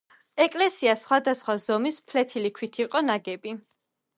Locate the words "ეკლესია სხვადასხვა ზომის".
0.45-1.99